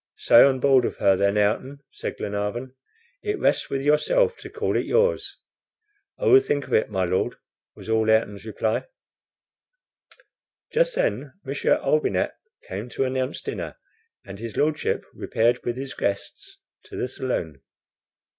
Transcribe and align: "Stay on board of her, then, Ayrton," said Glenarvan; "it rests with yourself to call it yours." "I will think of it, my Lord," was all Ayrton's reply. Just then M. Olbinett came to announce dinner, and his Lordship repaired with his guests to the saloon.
"Stay 0.17 0.41
on 0.41 0.59
board 0.59 0.83
of 0.83 0.95
her, 0.97 1.15
then, 1.15 1.37
Ayrton," 1.37 1.83
said 1.91 2.17
Glenarvan; 2.17 2.73
"it 3.21 3.37
rests 3.37 3.69
with 3.69 3.83
yourself 3.83 4.35
to 4.37 4.49
call 4.49 4.75
it 4.75 4.87
yours." 4.87 5.37
"I 6.17 6.25
will 6.25 6.39
think 6.39 6.65
of 6.65 6.73
it, 6.73 6.89
my 6.89 7.05
Lord," 7.05 7.35
was 7.75 7.87
all 7.87 8.09
Ayrton's 8.09 8.43
reply. 8.43 8.87
Just 10.73 10.95
then 10.95 11.33
M. 11.45 11.53
Olbinett 11.83 12.31
came 12.67 12.89
to 12.89 13.03
announce 13.03 13.41
dinner, 13.43 13.77
and 14.25 14.39
his 14.39 14.57
Lordship 14.57 15.05
repaired 15.13 15.63
with 15.63 15.77
his 15.77 15.93
guests 15.93 16.57
to 16.85 16.95
the 16.95 17.07
saloon. 17.07 17.61